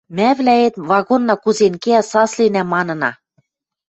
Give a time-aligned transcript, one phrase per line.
[0.17, 3.11] Мӓвлӓэт, вагонна кузен кеӓ, сасленӓ, манына: